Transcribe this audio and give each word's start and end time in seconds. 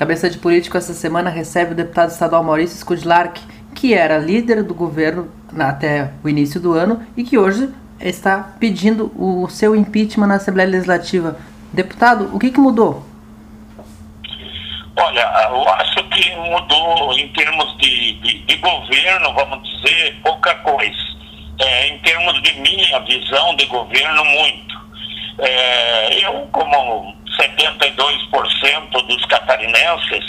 Cabeça 0.00 0.30
de 0.30 0.38
Político 0.38 0.78
essa 0.78 0.94
semana 0.94 1.28
recebe 1.28 1.72
o 1.72 1.74
deputado 1.74 2.10
estadual 2.10 2.42
Maurício 2.42 2.76
Skudlark, 2.78 3.38
que 3.74 3.92
era 3.92 4.18
líder 4.18 4.62
do 4.62 4.74
governo 4.74 5.28
até 5.58 6.12
o 6.24 6.28
início 6.28 6.58
do 6.58 6.72
ano 6.72 7.04
e 7.16 7.22
que 7.22 7.36
hoje 7.36 7.68
está 8.00 8.54
pedindo 8.58 9.12
o 9.14 9.46
seu 9.48 9.76
impeachment 9.76 10.26
na 10.26 10.36
Assembleia 10.36 10.70
Legislativa. 10.70 11.38
Deputado, 11.70 12.30
o 12.34 12.38
que, 12.38 12.50
que 12.50 12.58
mudou? 12.58 13.04
Olha, 14.96 15.20
eu 15.50 15.68
acho 15.68 16.02
que 16.08 16.34
mudou 16.36 17.12
em 17.18 17.28
termos 17.32 17.76
de, 17.76 18.12
de, 18.14 18.38
de 18.40 18.56
governo, 18.56 19.34
vamos 19.34 19.68
dizer, 19.68 20.18
pouca 20.22 20.54
coisa. 20.56 21.09
É, 21.60 21.88
em 21.88 21.98
termos 21.98 22.40
de 22.42 22.54
minha 22.60 22.98
visão 23.00 23.54
de 23.56 23.66
governo, 23.66 24.24
muito. 24.24 24.80
É, 25.38 26.26
eu, 26.26 26.48
como 26.52 27.14
72% 27.38 29.06
dos 29.06 29.24
catarinenses, 29.26 30.24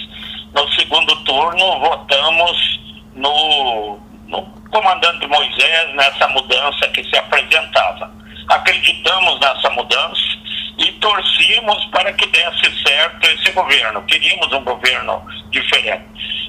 no 0.54 0.72
segundo 0.74 1.16
turno 1.24 1.80
votamos 1.80 2.80
no, 3.16 4.00
no 4.28 4.42
comandante 4.70 5.26
Moisés 5.28 5.94
nessa 5.96 6.28
mudança 6.30 6.88
que 6.90 7.04
se 7.04 7.18
apresentava. 7.18 8.12
Acreditamos 8.50 9.40
nessa 9.40 9.70
mudança 9.70 10.22
e 10.78 10.92
torcíamos 10.94 11.86
para 11.86 12.12
que 12.14 12.26
desse 12.28 12.84
certo 12.84 13.26
esse 13.28 13.52
governo. 13.52 14.02
Queríamos 14.04 14.52
um 14.52 14.64
governo 14.64 15.26
diferente. 15.50 16.04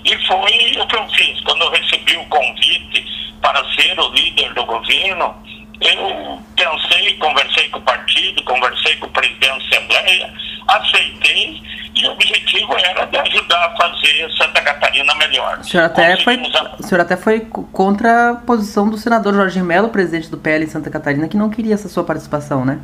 E 0.04 0.26
foi 0.26 0.76
o 0.80 0.86
que 0.86 0.96
eu 0.96 1.08
fiz. 1.10 1.40
Quando 1.42 1.62
eu 1.62 1.70
recebi 1.70 2.16
o 2.16 2.26
convite 2.26 3.31
para 3.42 3.62
ser 3.74 3.98
o 4.00 4.08
líder 4.10 4.54
do 4.54 4.64
governo, 4.64 5.34
eu 5.80 6.42
pensei, 6.56 7.14
conversei 7.18 7.68
com 7.68 7.78
o 7.80 7.82
partido, 7.82 8.42
conversei 8.44 8.96
com 8.96 9.06
o 9.06 9.10
presidente 9.10 9.40
da 9.46 9.56
Assembleia, 9.56 10.34
aceitei 10.68 11.60
e 11.94 12.06
o 12.06 12.12
objetivo 12.12 12.74
era 12.78 13.04
de 13.04 13.18
ajudar 13.18 13.66
a 13.66 13.76
fazer 13.76 14.30
Santa 14.38 14.62
Catarina 14.62 15.14
melhor. 15.16 15.58
O 15.58 15.64
senhor 15.64 15.84
até, 15.84 16.16
foi, 16.16 16.36
o 16.78 16.82
senhor 16.82 17.00
até 17.00 17.16
foi 17.16 17.40
contra 17.40 18.30
a 18.30 18.34
posição 18.36 18.88
do 18.88 18.96
senador 18.96 19.34
Jorge 19.34 19.60
Mello, 19.60 19.88
presidente 19.88 20.30
do 20.30 20.38
PL 20.38 20.64
em 20.64 20.68
Santa 20.68 20.88
Catarina, 20.88 21.28
que 21.28 21.36
não 21.36 21.50
queria 21.50 21.74
essa 21.74 21.88
sua 21.88 22.04
participação, 22.04 22.64
né? 22.64 22.80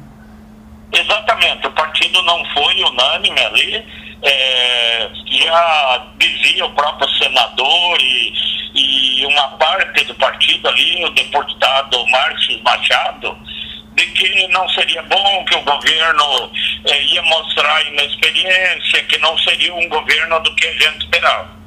Exatamente, 0.93 1.67
o 1.67 1.71
partido 1.73 2.23
não 2.23 2.45
foi 2.47 2.83
unânime 2.83 3.41
ali, 3.41 3.87
é, 4.23 5.11
já 5.27 6.07
dizia 6.19 6.67
o 6.67 6.71
próprio 6.71 7.09
senador 7.11 7.99
e, 8.01 8.33
e 8.79 9.27
uma 9.27 9.49
parte 9.59 10.05
do 10.05 10.15
partido 10.15 10.69
ali, 10.69 11.05
o 11.05 11.11
deputado 11.11 12.07
Márcio 12.09 12.63
Machado, 12.63 13.37
de 13.95 14.07
que 14.07 14.49
não 14.49 14.69
seria 14.69 15.03
bom, 15.03 15.45
que 15.45 15.57
o 15.57 15.63
governo 15.63 16.51
é, 16.87 17.03
ia 17.03 17.23
mostrar 17.23 17.87
inexperiência, 17.89 19.03
que 19.05 19.19
não 19.19 19.37
seria 19.39 19.75
um 19.75 19.89
governo 19.89 20.41
do 20.41 20.55
que 20.55 20.67
a 20.67 20.73
gente 20.73 20.99
esperava. 20.99 21.59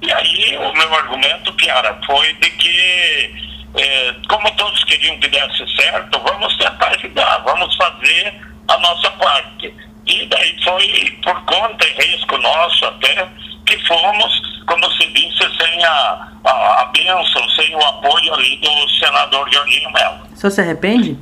E 0.00 0.12
aí 0.12 0.56
o 0.56 0.72
meu 0.72 0.94
argumento, 0.94 1.52
Piara, 1.54 1.98
foi 2.06 2.32
de 2.34 2.50
que, 2.50 3.34
é, 3.76 4.14
como 4.28 4.50
todos 4.52 4.84
queriam 4.84 5.18
que 5.18 5.28
desse 5.28 5.76
certo, 5.76 6.20
vamos 6.20 6.56
tentar 6.56 6.88
ajudar, 6.96 7.38
vamos 7.38 7.74
fazer 7.74 8.34
a 8.68 8.78
nossa 8.78 9.10
parte. 9.12 9.74
E 10.06 10.26
daí 10.26 10.56
foi 10.62 11.18
por 11.22 11.44
conta 11.44 11.86
e 11.86 12.06
risco 12.06 12.36
nosso 12.38 12.84
até 12.86 13.28
que 13.72 13.86
fomos, 13.86 14.42
como 14.66 14.90
se 14.92 15.06
disse, 15.08 15.38
sem 15.38 15.84
a, 15.84 16.28
a, 16.44 16.82
a 16.82 16.84
bênção, 16.86 17.48
sem 17.50 17.74
o 17.74 17.82
apoio 17.82 18.34
ali 18.34 18.56
do 18.58 18.88
senador 18.90 19.50
Jorginho 19.52 19.90
Melo. 19.92 20.26
O 20.32 20.36
senhor 20.36 20.50
se 20.50 20.60
arrepende? 20.60 21.18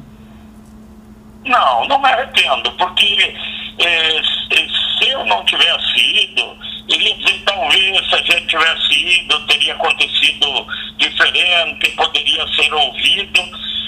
Não, 1.44 1.86
não 1.86 2.00
me 2.00 2.08
arrependo, 2.08 2.70
porque 2.72 3.34
eh, 3.78 4.22
se 4.98 5.08
eu 5.08 5.24
não 5.26 5.44
tivesse 5.44 6.24
ido, 6.24 6.56
ele 6.88 7.14
dizer, 7.14 7.42
talvez 7.46 8.08
se 8.08 8.14
a 8.14 8.18
gente 8.18 8.46
tivesse 8.46 9.20
ido, 9.20 9.46
teria 9.46 9.74
acontecido 9.74 10.66
diferente, 10.98 11.90
poderia 11.92 12.46
ser 12.48 12.72
ouvido, 12.74 13.40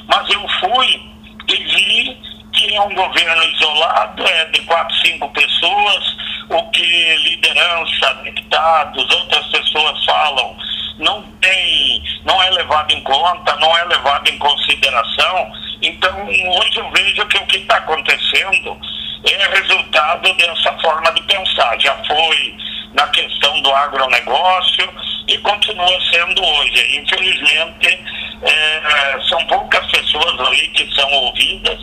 mas 0.07 0.29
eu 0.31 0.49
fui 0.61 1.03
e 1.49 1.57
vi 1.57 2.17
que 2.53 2.75
é 2.75 2.81
um 2.81 2.95
governo 2.95 3.45
isolado, 3.45 4.25
é 4.25 4.45
de 4.47 4.61
quatro, 4.63 4.95
cinco 4.99 5.29
pessoas, 5.31 6.17
o 6.53 6.71
que 6.71 7.17
liderança, 7.17 8.15
deputados, 8.23 9.11
outras 9.15 9.47
pessoas 9.47 10.05
falam, 10.05 10.57
não 10.99 11.23
tem, 11.41 12.03
não 12.25 12.43
é 12.43 12.51
levado 12.51 12.93
em 12.93 13.01
conta, 13.03 13.57
não 13.57 13.77
é 13.77 13.85
levado 13.85 14.29
em 14.29 14.39
consideração. 14.39 15.53
Então, 15.81 16.27
hoje 16.27 16.77
eu 16.77 16.91
vejo 16.91 17.27
que 17.27 17.39
o 17.39 17.47
que 17.47 17.59
está 17.59 17.77
acontecendo 17.77 18.79
é 19.25 19.49
resultado 19.57 20.33
dessa 20.35 20.73
forma 20.79 21.13
de 21.13 21.23
pensar. 21.23 21.81
Já 21.81 21.95
foi 22.05 22.57
na 22.95 23.07
questão 23.09 23.61
do 23.63 23.75
agronegócio 23.75 24.89
e 25.29 25.39
continua 25.39 26.01
sendo 26.13 26.45
hoje. 26.45 26.99
Infelizmente, 26.99 27.99
é, 28.43 29.21
são 29.29 29.45
poucas 29.47 29.85
pessoas 29.91 30.41
ali 30.41 30.69
que 30.69 30.95
são 30.95 31.11
ouvidas 31.13 31.79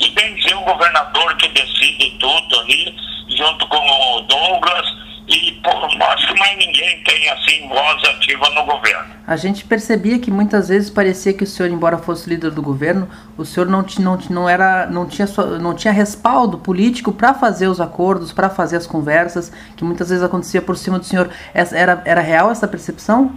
e 0.00 0.08
bem 0.10 0.34
dizer 0.34 0.54
o 0.54 0.62
governador 0.62 1.36
que 1.36 1.48
decide 1.48 2.10
tudo 2.18 2.60
ali, 2.60 2.94
junto 3.36 3.66
com 3.68 3.76
o 3.76 4.20
Douglas 4.22 5.06
e 5.28 5.52
por 5.62 6.02
acho 6.02 6.28
que 6.28 6.38
mais 6.38 6.56
ninguém 6.56 7.02
tem 7.02 7.28
assim 7.30 7.68
voz 7.68 8.04
ativa 8.04 8.48
no 8.50 8.64
governo. 8.64 9.16
A 9.26 9.36
gente 9.36 9.64
percebia 9.64 10.20
que 10.20 10.30
muitas 10.30 10.68
vezes 10.68 10.88
parecia 10.88 11.34
que 11.34 11.42
o 11.42 11.46
senhor, 11.46 11.68
embora 11.68 11.98
fosse 11.98 12.28
líder 12.30 12.52
do 12.52 12.62
governo, 12.62 13.10
o 13.36 13.44
senhor 13.44 13.66
não, 13.66 13.84
não, 13.98 14.18
não, 14.30 14.48
era, 14.48 14.86
não, 14.86 15.06
tinha, 15.06 15.26
não 15.60 15.74
tinha 15.74 15.92
respaldo 15.92 16.58
político 16.58 17.12
para 17.12 17.34
fazer 17.34 17.66
os 17.66 17.80
acordos, 17.80 18.32
para 18.32 18.48
fazer 18.48 18.76
as 18.76 18.86
conversas, 18.86 19.52
que 19.76 19.82
muitas 19.82 20.10
vezes 20.10 20.22
acontecia 20.22 20.62
por 20.62 20.76
cima 20.76 20.98
do 20.98 21.04
senhor. 21.04 21.28
Era, 21.52 22.02
era 22.04 22.20
real 22.20 22.50
essa 22.52 22.68
percepção? 22.68 23.36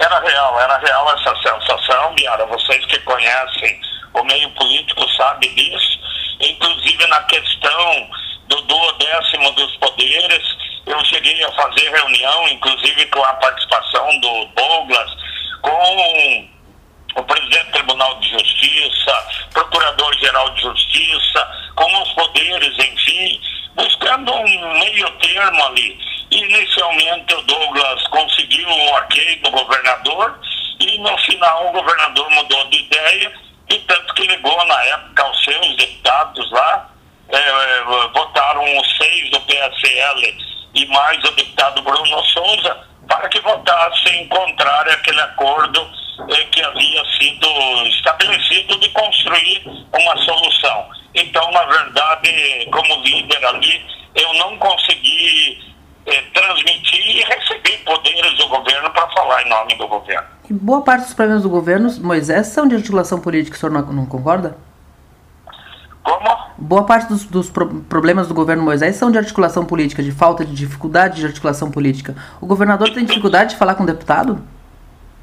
Era 0.00 0.18
real, 0.18 0.60
era 0.60 0.78
real 0.78 1.14
essa 1.14 1.36
sensação, 1.36 2.14
Biara. 2.16 2.46
Vocês 2.46 2.84
que 2.86 2.98
conhecem 3.00 3.80
o 4.12 4.24
meio 4.24 4.50
político 4.50 5.08
sabem 5.10 5.54
disso. 5.54 6.00
Inclusive 6.40 7.06
na 7.06 7.22
questão 7.22 8.08
do 8.54 8.62
duodécimo 8.62 9.50
dos 9.52 9.76
poderes, 9.76 10.56
eu 10.86 11.04
cheguei 11.04 11.42
a 11.44 11.52
fazer 11.52 11.90
reunião, 11.90 12.48
inclusive 12.48 13.06
com 13.06 13.24
a 13.24 13.34
participação 13.34 14.20
do 14.20 14.44
Douglas, 14.54 15.10
com 15.62 16.48
o 17.16 17.22
presidente 17.24 17.66
do 17.66 17.72
Tribunal 17.72 18.14
de 18.20 18.30
Justiça, 18.30 19.48
procurador-geral 19.52 20.50
de 20.50 20.62
Justiça, 20.62 21.48
com 21.74 22.02
os 22.02 22.12
poderes, 22.12 22.78
enfim, 22.78 23.40
buscando 23.74 24.32
um 24.32 24.78
meio 24.78 25.10
termo 25.18 25.64
ali. 25.64 25.98
Inicialmente 26.30 27.34
o 27.34 27.42
Douglas 27.42 28.06
conseguiu 28.08 28.68
o 28.68 28.94
ok 28.94 29.36
do 29.36 29.50
governador 29.50 30.38
e 30.80 30.98
no 30.98 31.16
final 31.18 31.68
o 31.68 31.72
governador 31.72 32.30
mudou 32.30 32.64
de 32.70 32.78
ideia 32.78 33.32
e 33.70 33.78
tanto 33.80 34.14
que 34.14 34.26
ligou 34.26 34.64
na 34.66 34.84
época 34.84 35.22
aos 35.22 35.44
seus 35.44 35.76
deputados 35.76 36.50
lá 36.50 36.93
é, 37.28 37.84
votaram 38.12 38.64
os 38.78 38.96
seis 38.96 39.30
do 39.30 39.40
PSL 39.40 40.36
e 40.74 40.86
mais 40.86 41.18
o 41.24 41.32
deputado 41.32 41.82
Bruno 41.82 42.24
Souza 42.24 42.84
para 43.08 43.28
que 43.28 43.40
votassem 43.40 44.26
contrário 44.28 44.92
àquele 44.92 45.20
acordo 45.20 45.86
é, 46.30 46.44
que 46.44 46.62
havia 46.62 47.04
sido 47.18 47.46
estabelecido 47.88 48.78
de 48.80 48.88
construir 48.90 49.62
uma 49.66 50.16
solução. 50.18 50.88
Então, 51.14 51.50
na 51.52 51.64
verdade, 51.64 52.68
como 52.72 53.02
líder 53.02 53.44
ali, 53.46 53.84
eu 54.14 54.34
não 54.34 54.56
consegui 54.58 55.74
é, 56.06 56.22
transmitir 56.32 57.16
e 57.16 57.24
receber 57.24 57.78
poderes 57.84 58.36
do 58.36 58.48
governo 58.48 58.90
para 58.90 59.08
falar 59.10 59.42
em 59.42 59.48
nome 59.48 59.74
do 59.76 59.86
governo. 59.86 60.26
E 60.48 60.52
boa 60.52 60.82
parte 60.82 61.04
dos 61.04 61.14
problemas 61.14 61.42
do 61.42 61.48
governo, 61.48 61.90
Moisés, 62.00 62.48
são 62.48 62.66
de 62.66 62.74
articulação 62.74 63.20
política, 63.20 63.56
o 63.56 63.60
senhor 63.60 63.72
não, 63.72 63.82
não 63.92 64.06
concorda? 64.06 64.56
Como? 66.04 66.44
Boa 66.58 66.84
parte 66.84 67.08
dos, 67.08 67.24
dos 67.24 67.50
pro 67.50 67.66
problemas 67.88 68.28
do 68.28 68.34
governo 68.34 68.62
Moisés 68.62 68.96
são 68.96 69.10
de 69.10 69.16
articulação 69.16 69.64
política, 69.64 70.02
de 70.02 70.12
falta 70.12 70.44
de 70.44 70.54
dificuldade 70.54 71.16
de 71.16 71.26
articulação 71.26 71.70
política. 71.70 72.14
O 72.40 72.46
governador 72.46 72.90
tem 72.90 73.04
dificuldade 73.04 73.50
de 73.50 73.56
falar 73.56 73.74
com 73.74 73.84
o 73.84 73.86
deputado? 73.86 74.46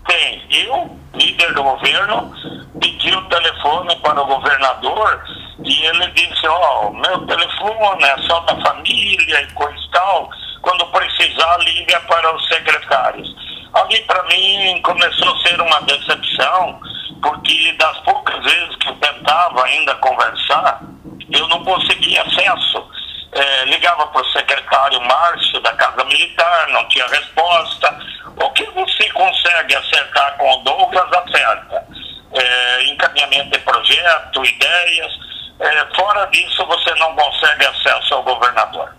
Tem. 0.07 0.41
Eu, 0.49 0.89
líder 1.13 1.53
do 1.53 1.63
governo, 1.63 2.33
pedi 2.79 3.13
o 3.13 3.21
telefone 3.29 3.95
para 3.97 4.21
o 4.21 4.25
governador 4.25 5.23
e 5.63 5.85
ele 5.85 6.07
disse, 6.11 6.47
ó, 6.47 6.87
oh, 6.87 6.93
meu 6.93 7.27
telefone 7.27 8.03
é 8.03 8.17
só 8.23 8.39
da 8.41 8.59
família 8.61 9.41
e 9.41 9.51
coisa 9.53 9.77
e 9.77 9.91
tal. 9.91 10.29
Quando 10.61 10.85
precisar, 10.87 11.57
liga 11.59 11.99
para 12.01 12.35
os 12.35 12.47
secretários. 12.47 13.35
Ali, 13.73 13.99
para 14.01 14.23
mim, 14.23 14.81
começou 14.81 15.33
a 15.33 15.37
ser 15.47 15.61
uma 15.61 15.81
decepção, 15.81 16.79
porque 17.21 17.73
das 17.73 17.97
poucas 17.99 18.43
vezes 18.43 18.75
que 18.77 18.89
eu 18.89 18.95
tentava 18.95 19.63
ainda 19.63 19.95
conversar, 19.95 20.81
eu 21.29 21.47
não 21.47 21.63
conseguia 21.63 22.21
acesso. 22.23 22.89
É, 23.33 23.65
ligava 23.65 24.07
para 24.07 24.21
o 24.21 24.31
secretário 24.31 25.01
Márcio 25.01 25.59
da 25.61 25.73
Casa 25.73 26.03
Militar, 26.03 26.67
não 26.69 26.87
tinha 26.89 27.07
resposta. 27.07 27.97
O 28.37 28.49
que 28.51 28.65
você 28.71 29.09
consegue 29.11 29.75
acertar 29.75 30.37
com 30.37 30.51
o 30.53 30.63
Douglas, 30.63 31.11
acerta. 31.13 31.87
É, 32.33 32.83
encaminhamento 32.85 33.51
de 33.51 33.59
projeto 33.59 34.45
ideias. 34.45 35.19
É, 35.59 35.95
fora 35.95 36.25
disso, 36.25 36.65
você 36.65 36.93
não 36.95 37.15
consegue 37.15 37.65
acesso 37.65 38.15
ao 38.15 38.23
governador. 38.23 38.89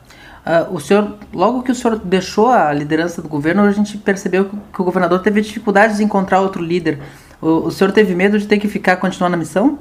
Uh, 0.45 0.75
o 0.75 0.81
senhor, 0.81 1.17
logo 1.33 1.63
que 1.63 1.71
o 1.71 1.75
senhor 1.75 1.97
deixou 1.99 2.51
a 2.51 2.73
liderança 2.73 3.23
do 3.23 3.29
governo, 3.29 3.63
a 3.63 3.71
gente 3.71 3.97
percebeu 3.97 4.51
que 4.73 4.83
o 4.83 4.85
governador 4.85 5.23
teve 5.23 5.41
dificuldades 5.41 5.99
de 5.99 6.05
encontrar 6.05 6.41
outro 6.41 6.61
líder. 6.61 7.01
O, 7.43 7.67
o 7.67 7.71
senhor 7.73 7.93
teve 7.93 8.15
medo 8.15 8.39
de 8.39 8.47
ter 8.47 8.59
que 8.59 8.69
ficar 8.69 8.99
continuar 8.99 9.29
na 9.29 9.37
missão? 9.37 9.77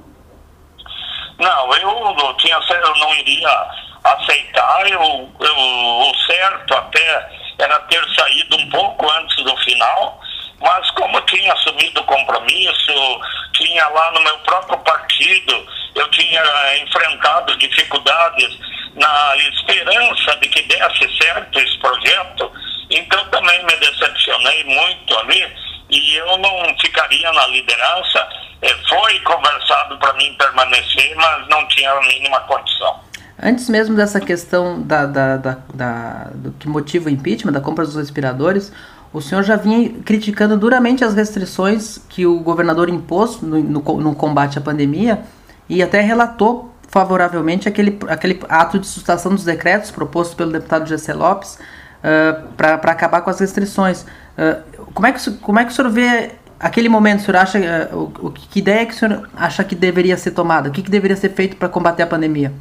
Não, 1.37 1.75
eu 1.75 2.15
não 2.15 2.33
tinha, 2.37 2.55
eu 2.55 2.95
não 2.95 3.13
iria 3.13 3.67
aceitar. 4.03 4.89
Eu, 4.89 5.29
eu, 5.39 5.57
o 5.57 6.15
certo 6.25 6.73
até 6.73 7.29
era 7.59 7.79
ter 7.81 8.03
saído 8.15 8.57
um 8.57 8.69
pouco 8.71 9.07
antes 9.11 9.35
do 9.43 9.55
final, 9.57 10.19
mas 10.59 10.89
como 10.91 11.21
tinha 11.21 11.53
assumido 11.53 12.01
o 12.01 12.05
compromisso, 12.05 13.21
tinha 13.53 13.87
lá 13.89 14.11
no 14.13 14.21
meu 14.21 14.39
próprio 14.39 14.79
partido, 14.79 15.67
eu 15.93 16.07
tinha 16.09 16.43
enfrentado 16.81 17.55
dificuldades 17.57 18.57
na 18.95 19.37
esperança 19.37 20.35
de 20.37 20.49
que 20.49 20.63
desse 20.63 21.17
certo 21.17 21.59
esse 21.59 21.77
projeto, 21.77 22.51
então 22.89 23.23
também 23.29 23.63
me 23.65 23.75
decepcionei 23.77 24.63
muito 24.63 25.17
ali 25.19 25.60
e 25.91 26.15
eu 26.15 26.37
não 26.37 26.75
ficaria 26.79 27.31
na 27.33 27.47
liderança. 27.47 28.27
É, 28.61 28.69
foi 28.87 29.19
conversado 29.21 29.97
para 29.97 30.13
mim 30.13 30.33
permanecer, 30.37 31.15
mas 31.15 31.47
não 31.49 31.67
tinha 31.67 31.91
a 31.91 32.01
mínima 32.01 32.39
condição. 32.41 32.99
Antes 33.41 33.67
mesmo 33.69 33.95
dessa 33.95 34.19
questão 34.19 34.81
da, 34.81 35.05
da, 35.05 35.37
da, 35.37 35.57
da, 35.73 36.27
do 36.35 36.51
que 36.51 36.69
motiva 36.69 37.07
o 37.07 37.11
impeachment, 37.11 37.51
da 37.51 37.59
compra 37.59 37.83
dos 37.83 37.95
respiradores, 37.95 38.71
o 39.11 39.19
senhor 39.19 39.43
já 39.43 39.55
vinha 39.55 39.89
criticando 40.05 40.57
duramente 40.57 41.03
as 41.03 41.15
restrições 41.15 41.97
que 42.07 42.25
o 42.25 42.39
governador 42.39 42.87
impôs 42.87 43.41
no, 43.41 43.61
no, 43.61 43.81
no 43.81 44.15
combate 44.15 44.59
à 44.59 44.61
pandemia 44.61 45.23
e 45.67 45.81
até 45.81 46.01
relatou 46.01 46.71
favoravelmente 46.87 47.67
aquele, 47.67 47.97
aquele 48.07 48.39
ato 48.47 48.77
de 48.77 48.85
sustação 48.85 49.33
dos 49.33 49.43
decretos 49.43 49.89
proposto 49.89 50.35
pelo 50.35 50.51
deputado 50.51 50.87
Gessé 50.87 51.13
Lopes 51.13 51.57
uh, 52.01 52.53
para 52.53 52.91
acabar 52.91 53.21
com 53.21 53.29
as 53.29 53.39
restrições. 53.39 54.03
Uh, 54.37 54.91
como, 54.93 55.07
é 55.07 55.11
que, 55.11 55.31
como 55.37 55.59
é 55.59 55.65
que 55.65 55.71
o 55.71 55.73
senhor 55.73 55.91
vê 55.91 56.31
aquele 56.59 56.89
momento? 56.89 57.19
O 57.19 57.23
senhor 57.23 57.37
acha, 57.37 57.59
uh, 57.59 58.11
o, 58.19 58.31
que 58.31 58.59
ideia 58.59 58.85
que 58.85 58.93
o 58.93 58.95
senhor 58.95 59.29
acha 59.35 59.63
que 59.63 59.75
deveria 59.75 60.17
ser 60.17 60.31
tomada? 60.31 60.69
O 60.69 60.71
que, 60.71 60.81
que 60.81 60.91
deveria 60.91 61.17
ser 61.17 61.29
feito 61.29 61.55
para 61.57 61.69
combater 61.69 62.03
a 62.03 62.07
pandemia? 62.07 62.51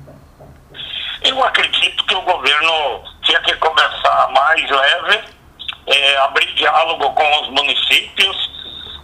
Eu 1.22 1.42
acredito 1.44 2.04
que 2.06 2.14
o 2.14 2.22
governo 2.22 3.02
tinha 3.22 3.40
que 3.42 3.54
começar 3.56 4.30
mais 4.32 4.70
leve, 4.70 5.20
é, 5.86 6.18
abrir 6.18 6.54
diálogo 6.54 7.10
com 7.10 7.40
os 7.42 7.48
municípios, 7.48 8.50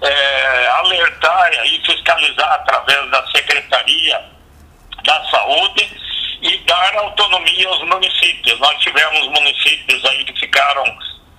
é, 0.02 0.68
alertar 0.68 1.50
e 1.66 1.80
fiscalizar 1.84 2.52
através 2.54 3.10
da 3.10 3.26
secretaria 3.28 4.24
da 5.04 5.24
saúde 5.30 6.05
e 6.42 6.56
dar 6.58 6.96
autonomia 6.96 7.68
aos 7.68 7.82
municípios. 7.82 8.58
Nós 8.60 8.78
tivemos 8.78 9.26
municípios 9.28 10.04
aí 10.04 10.24
que 10.24 10.40
ficaram 10.40 10.84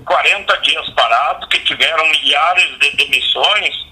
40 0.06 0.58
dias 0.58 0.90
parados, 0.92 1.48
que 1.50 1.60
tiveram 1.60 2.06
milhares 2.10 2.80
de 2.80 2.92
demissões 2.96 3.88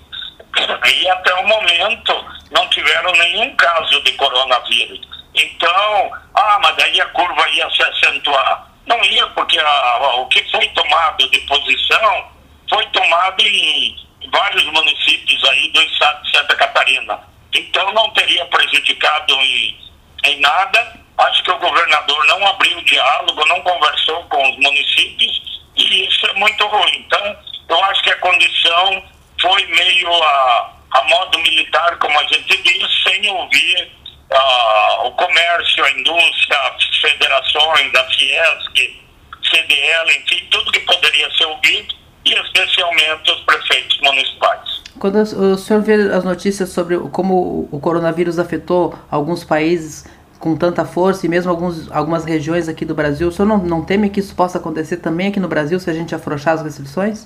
e 1.02 1.10
até 1.10 1.34
o 1.36 1.48
momento 1.48 2.26
não 2.52 2.68
tiveram 2.70 3.12
nenhum 3.12 3.56
caso 3.56 4.02
de 4.04 4.12
coronavírus. 4.14 5.02
Então, 5.34 6.12
ah, 6.34 6.60
mas 6.62 6.76
daí 6.78 7.02
a 7.02 7.06
curva 7.08 7.50
ia 7.50 7.70
se 7.70 7.84
acentuar. 7.84 8.68
Não 8.86 9.04
ia, 9.04 9.28
porque 9.28 9.60
a, 9.60 10.16
o 10.18 10.28
que 10.28 10.44
foi 10.52 10.68
tomado 10.70 11.30
de 11.30 11.40
posição 11.40 12.32
foi 12.70 12.86
tomado 12.88 13.42
em 13.42 13.96
vários 14.32 14.64
municípios 14.66 15.44
aí 15.46 15.72
do 15.72 15.82
estado 15.82 16.24
de 16.24 16.38
Santa 16.38 16.56
Catarina. 16.56 17.20
Então 17.54 17.92
não 17.94 18.10
teria 18.12 18.46
prejudicado 18.46 19.34
em, 19.34 19.78
em 20.26 20.40
nada. 20.40 21.00
Acho 21.18 21.44
que 21.44 21.52
o 21.52 21.60
governador 21.60 22.26
não 22.26 22.46
abriu 22.48 22.82
diálogo, 22.82 23.46
não 23.46 23.62
conversou 23.62 24.24
com 24.26 24.50
os 24.50 24.58
municípios 24.58 25.42
e 25.76 26.08
isso 26.08 26.26
é 26.28 26.34
muito 26.34 26.66
ruim. 26.68 27.06
Então, 27.06 27.38
eu 27.70 27.84
acho 27.86 28.04
que 28.04 28.10
a 28.10 28.18
condição 28.18 29.04
foi 29.42 29.66
meio 29.68 30.12
a, 30.12 30.74
a 30.92 31.04
modo 31.04 31.40
militar, 31.40 31.98
como 32.00 32.18
a 32.20 32.24
gente 32.24 32.62
diz, 32.64 33.04
sem 33.04 33.30
ouvir 33.30 33.92
uh, 34.32 35.08
o 35.08 35.12
comércio, 35.12 35.84
a 35.84 35.92
indústria, 35.92 36.58
as 36.60 36.98
federações, 36.98 37.94
a 37.96 38.04
Fiesc, 38.06 39.06
CDL, 39.50 40.18
enfim, 40.18 40.48
tudo 40.50 40.72
que 40.72 40.80
poderia 40.82 41.30
ser 41.36 41.46
ouvido 41.46 41.96
e 42.26 42.34
especialmente 42.34 43.32
os 43.32 43.42
prefeitos 43.42 44.00
municipais. 44.02 44.84
Quando 45.00 45.18
o 45.18 45.58
senhor 45.58 45.82
vê 45.82 45.94
as 45.94 46.24
notícias 46.24 46.70
sobre 46.70 46.98
como 47.12 47.68
o 47.72 47.80
coronavírus 47.80 48.40
afetou 48.40 48.98
alguns 49.12 49.44
países 49.44 50.06
com 50.46 50.56
tanta 50.56 50.86
força 50.86 51.26
e 51.26 51.30
mesmo 51.30 51.50
alguns, 51.50 51.92
algumas 51.92 52.24
regiões 52.24 52.70
aqui 52.70 52.86
do 52.86 52.94
Brasil, 52.94 53.30
o 53.30 53.32
senhor 53.32 53.48
não, 53.48 53.58
não 53.58 53.84
teme 53.84 54.12
que 54.12 54.20
isso 54.20 54.36
possa 54.36 54.60
acontecer 54.60 54.98
também 54.98 55.30
aqui 55.30 55.40
no 55.40 55.48
Brasil 55.48 55.80
se 55.80 55.90
a 55.90 55.94
gente 55.94 56.14
afrouxar 56.14 56.54
as 56.54 56.62
restrições? 56.62 57.26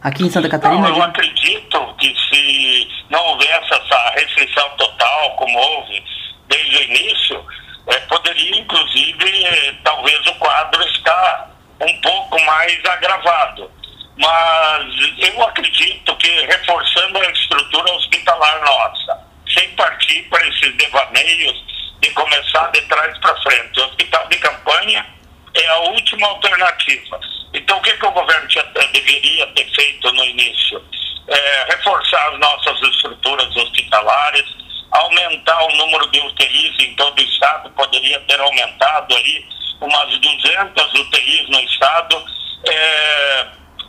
Aqui 0.00 0.22
em 0.22 0.30
Santa 0.30 0.48
Catarina? 0.48 0.88
Não, 0.88 0.96
eu 0.96 1.02
acredito 1.02 1.94
que 1.98 2.14
se 2.14 2.88
não 3.10 3.20
houvesse 3.30 3.74
essa 3.74 4.10
restrição 4.14 4.70
total, 4.76 5.34
como 5.34 5.58
houve 5.58 6.00
desde 6.46 6.76
o 6.76 6.82
início, 6.84 7.44
é, 7.88 7.98
poderia 8.02 8.60
inclusive, 8.60 9.80
talvez 9.82 10.24
o 10.24 10.34
quadro 10.36 10.80
estar 10.84 11.50
um 11.80 12.00
pouco 12.02 12.40
mais 12.44 12.78
agravado 12.84 13.68
mas 14.16 14.94
eu 15.18 15.42
acredito 15.42 16.16
que 16.18 16.28
reforçando 16.46 17.18
a 17.18 17.30
estrutura 17.32 17.92
hospitalar 17.94 18.60
nossa, 18.60 19.18
sem 19.52 19.68
partir 19.70 20.22
para 20.30 20.46
esses 20.46 20.72
devaneios 20.76 21.73
de 22.04 22.10
começar 22.10 22.70
de 22.72 22.82
trás 22.82 23.16
para 23.18 23.34
frente. 23.40 23.80
O 23.80 23.84
hospital 23.86 24.26
de 24.28 24.36
campanha 24.36 25.06
é 25.54 25.66
a 25.68 25.78
última 25.78 26.26
alternativa. 26.26 27.18
Então, 27.54 27.78
o 27.78 27.82
que, 27.82 27.92
que 27.92 28.06
o 28.06 28.10
governo 28.10 28.46
tinha, 28.48 28.64
deveria 28.64 29.46
ter 29.48 29.74
feito 29.74 30.12
no 30.12 30.24
início? 30.24 30.84
É, 31.26 31.64
reforçar 31.70 32.28
as 32.32 32.38
nossas 32.38 32.78
estruturas 32.82 33.56
hospitalares, 33.56 34.44
aumentar 34.90 35.62
o 35.64 35.76
número 35.76 36.10
de 36.10 36.20
UTIs 36.20 36.78
em 36.80 36.94
todo 36.94 37.18
o 37.18 37.22
estado, 37.22 37.70
poderia 37.70 38.20
ter 38.20 38.38
aumentado 38.38 39.14
aí 39.14 39.46
umas 39.80 40.18
200 40.18 40.94
UTIs 40.94 41.48
no 41.48 41.60
estado. 41.60 42.22
É, 42.68 43.46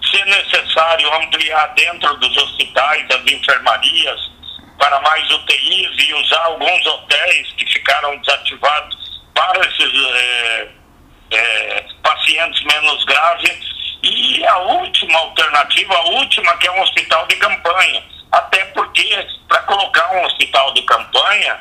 se 0.09 0.23
necessário 0.23 1.13
ampliar 1.15 1.67
dentro 1.73 2.15
dos 2.17 2.37
hospitais 2.37 3.05
as 3.09 3.31
enfermarias 3.31 4.35
para 4.77 4.99
mais 5.01 5.29
UTIs 5.29 6.07
e 6.07 6.13
usar 6.13 6.43
alguns 6.45 6.85
hotéis 6.85 7.54
ficaram 7.85 8.17
desativados 8.17 9.21
para 9.35 9.59
esses 9.59 9.93
é, 9.93 10.67
é, 11.31 11.85
pacientes 12.01 12.63
menos 12.63 13.03
graves. 13.05 13.75
E 14.01 14.45
a 14.45 14.57
última 14.57 15.17
alternativa, 15.19 15.95
a 15.95 16.05
última, 16.09 16.57
que 16.57 16.67
é 16.67 16.71
um 16.71 16.81
hospital 16.81 17.27
de 17.27 17.35
campanha. 17.37 18.03
Até 18.31 18.65
porque, 18.65 19.27
para 19.47 19.61
colocar 19.61 20.11
um 20.13 20.25
hospital 20.25 20.73
de 20.73 20.81
campanha, 20.83 21.59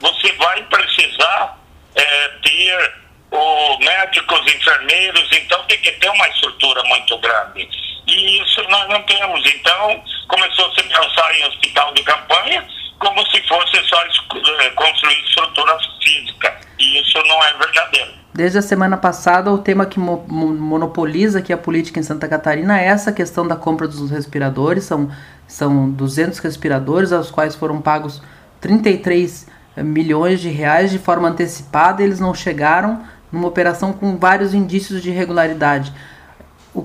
você 0.00 0.32
vai 0.32 0.62
precisar 0.64 1.58
é, 1.94 2.28
ter 2.42 2.94
o 3.30 3.78
médicos, 3.78 4.54
enfermeiros, 4.54 5.28
então 5.32 5.62
tem 5.64 5.78
que 5.78 5.92
ter 5.92 6.08
uma 6.10 6.28
estrutura 6.28 6.82
muito 6.84 7.18
grande. 7.18 7.68
E 8.06 8.42
isso 8.42 8.62
nós 8.68 8.88
não 8.88 9.02
temos. 9.02 9.54
Então, 9.54 10.04
começou 10.28 10.66
a 10.66 10.74
se 10.74 10.82
pensar 10.82 11.38
em 11.38 11.44
hospital 11.46 11.92
de 11.94 12.02
campanha 12.02 12.66
como 12.98 13.24
se 13.26 13.40
fosse 13.46 13.76
só 13.84 13.96
eh, 14.02 14.70
construir 14.70 15.24
estrutura 15.24 15.78
física. 16.02 16.56
E 16.78 17.00
isso 17.00 17.18
não 17.26 17.42
é 17.44 17.52
verdadeiro. 17.54 18.10
Desde 18.34 18.58
a 18.58 18.62
semana 18.62 18.98
passada, 18.98 19.50
o 19.50 19.58
tema 19.58 19.86
que 19.86 19.98
mo 19.98 20.24
monopoliza 20.28 21.38
aqui 21.38 21.52
a 21.52 21.56
política 21.56 21.98
em 21.98 22.02
Santa 22.02 22.28
Catarina 22.28 22.78
é 22.78 22.84
essa 22.84 23.10
questão 23.12 23.48
da 23.48 23.56
compra 23.56 23.88
dos 23.88 24.10
respiradores. 24.10 24.84
São, 24.84 25.10
são 25.48 25.90
200 25.90 26.38
respiradores, 26.40 27.12
aos 27.12 27.30
quais 27.30 27.54
foram 27.54 27.80
pagos 27.80 28.20
33 28.60 29.46
milhões 29.78 30.40
de 30.40 30.50
reais 30.50 30.90
de 30.90 30.98
forma 30.98 31.28
antecipada. 31.28 32.02
Eles 32.02 32.20
não 32.20 32.34
chegaram 32.34 33.02
numa 33.32 33.48
operação 33.48 33.92
com 33.92 34.18
vários 34.18 34.52
indícios 34.52 35.02
de 35.02 35.10
irregularidade. 35.10 35.92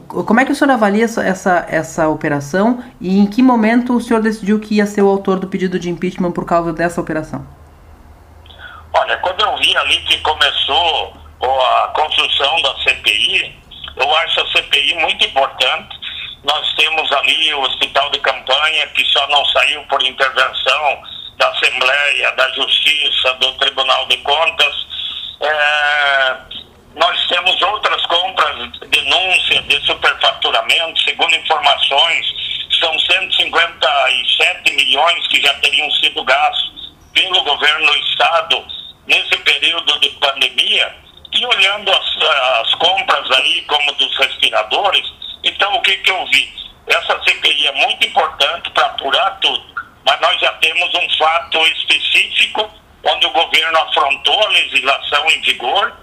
Como 0.07 0.39
é 0.39 0.45
que 0.45 0.51
o 0.51 0.55
senhor 0.55 0.71
avalia 0.71 1.03
essa, 1.03 1.23
essa, 1.23 1.65
essa 1.69 2.07
operação 2.07 2.83
e 2.99 3.19
em 3.19 3.25
que 3.25 3.43
momento 3.43 3.95
o 3.95 4.01
senhor 4.01 4.21
decidiu 4.21 4.59
que 4.59 4.75
ia 4.75 4.85
ser 4.85 5.01
o 5.01 5.09
autor 5.09 5.39
do 5.39 5.47
pedido 5.47 5.77
de 5.77 5.89
impeachment 5.89 6.31
por 6.31 6.45
causa 6.45 6.71
dessa 6.71 7.01
operação? 7.01 7.45
Olha, 8.93 9.17
quando 9.17 9.41
eu 9.41 9.57
vi 9.57 9.75
ali 9.75 9.97
que 10.03 10.17
começou 10.19 11.13
a 11.41 11.91
construção 11.93 12.61
da 12.61 12.75
CPI, 12.83 13.59
eu 13.97 14.15
acho 14.17 14.41
a 14.41 14.47
CPI 14.47 14.95
muito 14.95 15.25
importante. 15.25 15.99
Nós 16.43 16.73
temos 16.75 17.11
ali 17.11 17.53
o 17.53 17.61
hospital 17.61 18.09
de 18.11 18.19
campanha 18.19 18.87
que 18.87 19.03
só 19.05 19.27
não 19.27 19.43
saiu 19.45 19.83
por 19.83 20.01
intervenção 20.03 21.01
da 21.37 21.49
Assembleia, 21.49 22.31
da 22.33 22.49
Justiça, 22.53 23.33
do 23.35 23.51
Tribunal 23.57 24.05
de 24.07 24.17
Contas. 24.17 24.87
É, 25.41 26.37
nós 26.95 27.27
temos 27.27 27.61
outras 27.61 28.05
compras, 28.05 28.79
denúncias 28.89 29.65
de 29.65 29.79
superfaturamento, 29.85 31.01
segundo 31.01 31.35
informações, 31.35 32.25
são 32.79 32.99
157 32.99 34.73
milhões 34.73 35.27
que 35.27 35.41
já 35.41 35.53
teriam 35.55 35.89
sido 35.91 36.23
gastos 36.23 36.91
pelo 37.13 37.43
governo 37.43 37.85
do 37.85 37.97
Estado 37.97 38.65
nesse 39.07 39.37
período 39.37 39.99
de 39.99 40.09
pandemia 40.11 40.95
e 41.33 41.45
olhando 41.45 41.91
as, 41.91 42.17
as 42.61 42.75
compras 42.75 43.31
aí, 43.31 43.61
como 43.63 43.91
dos 43.93 44.17
respiradores, 44.17 45.07
então 45.43 45.73
o 45.75 45.81
que, 45.81 45.95
que 45.97 46.11
eu 46.11 46.25
vi? 46.27 46.53
Essa 46.87 47.21
CPI 47.23 47.67
é 47.67 47.71
muito 47.73 48.05
importante 48.05 48.69
para 48.71 48.87
apurar 48.87 49.39
tudo, 49.39 49.63
mas 50.05 50.19
nós 50.19 50.39
já 50.41 50.51
temos 50.53 50.93
um 50.93 51.09
fato 51.17 51.57
específico 51.67 52.69
onde 53.03 53.25
o 53.25 53.31
governo 53.31 53.79
afrontou 53.79 54.43
a 54.43 54.49
legislação 54.49 55.29
em 55.29 55.41
vigor, 55.41 55.93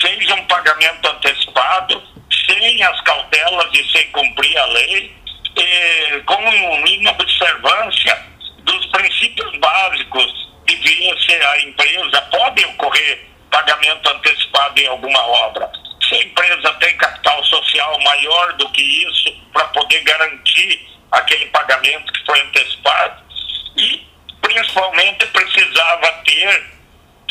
fez 0.00 0.30
um 0.30 0.44
pagamento 0.46 1.08
antecipado, 1.08 2.02
sem 2.46 2.82
as 2.82 3.00
cautelas 3.02 3.68
e 3.72 3.92
sem 3.92 4.10
cumprir 4.10 4.56
a 4.58 4.66
lei, 4.66 5.16
e, 5.56 6.20
com 6.24 6.86
inobservância 6.86 8.26
dos 8.58 8.86
princípios 8.86 9.58
básicos 9.58 10.48
devia 10.66 11.20
ser 11.20 11.42
a 11.42 11.62
empresa, 11.62 12.22
pode 12.30 12.64
ocorrer 12.64 13.26
pagamento 13.50 14.08
antecipado 14.10 14.78
em 14.80 14.86
alguma 14.86 15.20
obra. 15.46 15.70
Se 16.06 16.14
a 16.14 16.22
empresa 16.22 16.72
tem 16.74 16.96
capital 16.96 17.44
social 17.44 17.98
maior 18.00 18.52
do 18.54 18.68
que 18.70 18.82
isso, 18.82 19.32
para 19.52 19.64
poder 19.68 20.00
garantir 20.02 20.88
aquele 21.10 21.46
pagamento 21.46 22.12
que 22.12 22.24
foi 22.26 22.40
antecipado, 22.40 23.22
e 23.76 24.06
principalmente 24.40 25.26
precisava 25.78 26.12
ter 26.24 26.66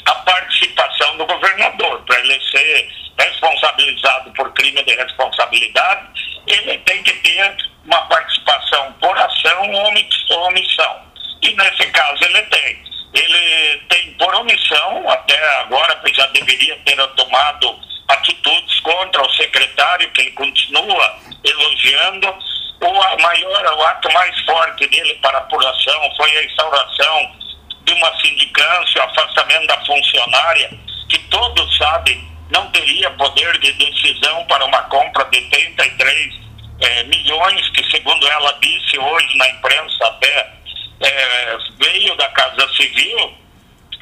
a 0.05 0.15
participação 0.15 1.17
do 1.17 1.25
governador, 1.25 2.01
para 2.05 2.19
ele 2.19 2.39
ser 2.49 2.89
responsabilizado 3.17 4.31
por 4.31 4.53
crime 4.53 4.81
de 4.83 4.95
responsabilidade, 4.95 6.07
ele 6.47 6.77
tem 6.79 7.03
que 7.03 7.13
ter 7.13 7.57
uma 7.83 8.01
participação 8.07 8.93
por 9.01 9.17
ação 9.17 9.71
ou 9.71 10.47
omissão. 10.47 11.01
E 11.41 11.53
nesse 11.53 11.91
caso 11.91 12.23
ele 12.23 12.41
tem. 12.43 12.87
Ele 13.13 13.77
tem 13.89 14.13
por 14.13 14.33
omissão, 14.35 15.09
até 15.09 15.59
agora 15.59 15.99
já 16.13 16.25
deveria 16.27 16.77
ter 16.85 16.95
tomado 17.15 17.79
atitudes 18.07 18.79
contra 18.81 19.21
o 19.21 19.33
secretário, 19.33 20.09
que 20.11 20.21
ele 20.21 20.31
continua 20.31 21.19
elogiando. 21.43 22.33
O 22.79 23.21
maior, 23.21 23.73
o 23.73 23.83
ato 23.83 24.13
mais 24.13 24.39
forte 24.45 24.87
dele 24.87 25.15
para 25.15 25.39
apuração 25.39 26.15
foi 26.15 26.37
a 26.37 26.43
instauração 26.45 27.46
de 27.87 27.93
uma 27.93 28.19
sindicância, 28.19 29.01
o 29.01 29.05
afastamento 29.05 29.67
da 29.67 29.85
funcionária, 29.85 30.69
que 31.09 31.17
todos 31.29 31.77
sabem 31.77 32.27
não 32.51 32.69
teria 32.71 33.09
poder 33.11 33.57
de 33.59 33.71
decisão 33.73 34.45
para 34.45 34.65
uma 34.65 34.81
compra 34.83 35.25
de 35.25 35.41
33 35.41 36.33
eh, 36.81 37.03
milhões, 37.03 37.69
que 37.69 37.83
segundo 37.89 38.27
ela 38.27 38.57
disse 38.61 38.99
hoje 38.99 39.37
na 39.37 39.49
imprensa 39.49 40.05
até 40.05 40.53
é, 40.99 41.57
veio 41.79 42.15
da 42.15 42.27
Casa 42.29 42.67
Civil 42.73 43.33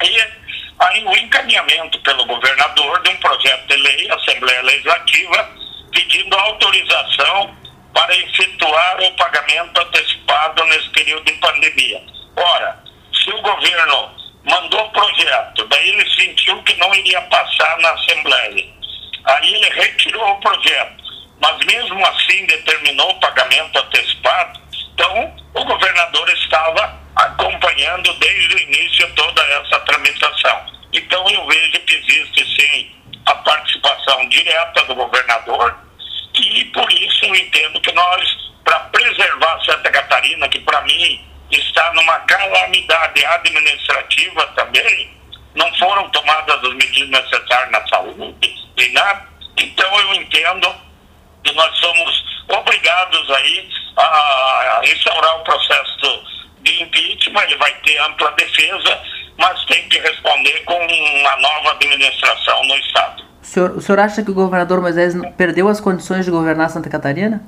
e 0.02 0.24
aí 0.78 1.04
o 1.04 1.16
encaminhamento 1.16 1.98
pelo 2.00 2.24
governador 2.26 3.02
de 3.02 3.10
um 3.10 3.16
projeto 3.16 3.66
de 3.66 3.76
lei, 3.76 4.10
Assembleia 4.10 4.62
Legislativa, 4.62 5.50
pedindo 5.92 6.36
autorização 6.36 7.56
para 7.94 8.14
efetuar 8.16 9.00
o 9.00 9.10
pagamento 9.12 9.80
antecipado 9.80 10.64
nesse 10.64 10.88
período 10.90 11.24
de 11.24 11.32
pandemia. 11.32 12.02
Ora, 12.36 12.85
se 13.26 13.32
o 13.32 13.42
governo 13.42 14.10
mandou 14.48 14.80
o 14.86 14.90
projeto, 14.90 15.66
daí 15.66 15.88
ele 15.90 16.10
sentiu 16.10 16.62
que 16.62 16.74
não 16.76 16.94
iria 16.94 17.20
passar 17.22 17.76
na 17.80 17.90
Assembleia, 17.90 18.64
aí 19.24 19.54
ele 19.54 19.68
retirou 19.70 20.30
o 20.30 20.40
projeto, 20.40 21.02
mas 21.40 21.58
mesmo 21.66 22.06
assim 22.06 22.46
determinou 22.46 23.10
o 23.10 23.20
pagamento 23.20 23.76
antecipado, 23.78 24.60
então, 24.96 25.36
o 25.52 25.64
governador 25.64 26.30
estava 26.30 26.98
acompanhando 27.16 28.14
desde 28.14 28.54
o 28.54 28.58
início 28.60 29.14
toda 29.14 29.42
essa 29.42 29.78
tramitação. 29.80 30.66
Então, 30.90 31.28
eu 31.28 31.46
vejo 31.46 31.80
que 31.80 31.94
existe 31.96 32.56
sim 32.56 32.90
a 33.26 33.34
participação 33.34 34.26
direta 34.30 34.84
do 34.84 34.94
governador 34.94 35.76
e 36.34 36.64
por 36.66 36.90
isso 36.92 37.26
eu 37.26 37.34
entendo 37.34 37.78
que 37.82 37.92
nós, 37.92 38.52
para 38.64 38.80
preservar 38.80 39.62
Santa 39.64 39.90
Catarina, 39.90 40.48
que 40.48 40.60
para 40.60 40.80
mim 40.82 41.26
está 41.50 41.92
numa 41.94 42.18
calamidade 42.20 43.24
administrativa 43.24 44.46
também, 44.56 45.16
não 45.54 45.72
foram 45.76 46.08
tomadas 46.10 46.62
as 46.62 46.74
medidas 46.74 47.08
necessárias 47.08 47.70
na 47.70 47.86
saúde 47.88 48.54
e 48.76 48.88
nada. 48.92 49.26
Então 49.56 50.00
eu 50.00 50.14
entendo 50.14 50.74
que 51.42 51.52
nós 51.52 51.76
somos 51.78 52.24
obrigados 52.48 53.30
aí 53.30 53.68
a, 53.96 54.80
instaurar 54.84 55.40
o 55.40 55.44
processo 55.44 56.24
de 56.60 56.82
impeachment, 56.82 57.42
ele 57.42 57.56
vai 57.56 57.72
ter 57.74 57.98
ampla 57.98 58.30
defesa, 58.32 59.00
mas 59.38 59.64
tem 59.64 59.88
que 59.88 59.98
responder 60.00 60.64
com 60.64 60.74
uma 60.74 61.36
nova 61.36 61.72
administração 61.72 62.64
no 62.64 62.74
Estado. 62.76 63.24
O 63.40 63.46
senhor, 63.46 63.70
o 63.70 63.80
senhor 63.80 64.00
acha 64.00 64.22
que 64.22 64.30
o 64.30 64.34
governador 64.34 64.80
Moisés 64.80 65.14
perdeu 65.36 65.68
as 65.68 65.80
condições 65.80 66.24
de 66.24 66.30
governar 66.30 66.68
Santa 66.68 66.90
Catarina? 66.90 67.42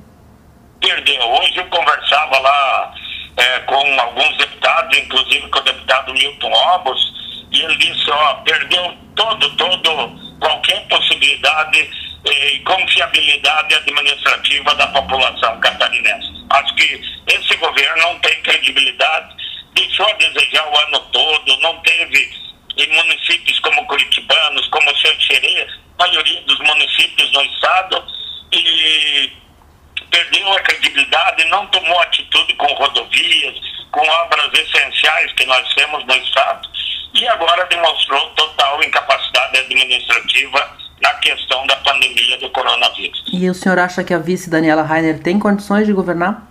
Perdeu. 0.79 1.21
Hoje 1.21 1.57
eu 1.57 1.65
conversava 1.65 2.39
lá 2.39 2.93
é, 3.39 3.59
com 3.59 3.99
alguns 3.99 4.37
deputados, 4.37 4.97
inclusive 4.97 5.47
com 5.47 5.59
o 5.59 5.63
deputado 5.63 6.13
Milton 6.13 6.51
Obos, 6.51 6.99
e 7.51 7.61
ele 7.61 7.75
disse, 7.77 8.11
ó, 8.11 8.33
perdeu 8.35 8.97
todo, 9.15 9.49
todo, 9.55 10.39
qualquer 10.39 10.87
possibilidade 10.87 11.89
e 12.25 12.59
confiabilidade 12.59 13.75
administrativa 13.75 14.75
da 14.75 14.87
população 14.87 15.59
catarinense. 15.59 16.27
Acho 16.49 16.75
que 16.75 17.01
esse 17.27 17.55
governo 17.55 18.01
não 18.03 18.19
tem 18.19 18.41
credibilidade, 18.41 19.35
deixou 19.73 20.05
a 20.05 20.13
desejar 20.13 20.67
o 20.67 20.77
ano 20.77 20.99
todo, 21.11 21.57
não 21.61 21.79
teve 21.79 22.29
em 22.77 22.93
municípios 22.93 23.59
como 23.59 23.85
Curitibanos, 23.87 24.67
como 24.67 24.95
Xerê, 24.95 25.67
a 25.97 26.05
maioria 26.05 26.41
dos 26.41 26.59
municípios 26.59 27.31
no 27.31 27.41
estado, 27.43 28.05
e 28.51 29.31
perdeu 30.09 30.51
a 30.53 30.59
credibilidade, 30.61 31.45
não 31.45 31.67
tomou 31.67 31.99
atitude 32.01 32.53
com 32.55 32.73
rodovias, 32.73 33.55
com 33.91 34.07
obras 34.07 34.49
essenciais 34.53 35.31
que 35.33 35.38
nós 35.49 35.73
temos 35.73 36.05
no 36.05 36.15
estado, 36.15 36.69
e 37.13 37.27
agora 37.27 37.65
demonstrou 37.65 38.29
total 38.29 38.81
incapacidade 38.83 39.57
administrativa 39.57 40.77
na 41.01 41.13
questão 41.15 41.65
da 41.65 41.75
pandemia 41.77 42.37
do 42.37 42.49
coronavírus. 42.51 43.23
E 43.33 43.49
o 43.49 43.53
senhor 43.53 43.79
acha 43.79 44.03
que 44.03 44.13
a 44.13 44.19
vice 44.19 44.49
Daniela 44.49 44.83
Rainer 44.83 45.21
tem 45.21 45.39
condições 45.39 45.87
de 45.87 45.93
governar? 45.93 46.47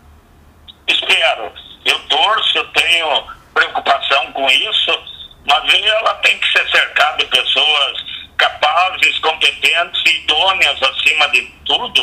Espero. 0.87 1.53
Eu 1.85 1.99
torço, 2.09 2.59
eu 2.59 2.67
tenho 2.69 3.25
preocupação 3.55 4.33
com 4.33 4.51
isso, 4.51 5.03
mas 5.47 5.75
ela 5.75 6.15
tem 6.15 6.39
que 6.39 6.53
ser 6.53 6.69
cercada 6.71 7.19
de 7.19 7.27
pessoas 7.27 8.09
capazes, 8.37 9.19
competentes 9.21 10.03
e 10.07 10.23
idôneas 10.23 10.83
acima 10.83 11.29
de 11.29 11.43
tudo. 11.65 12.03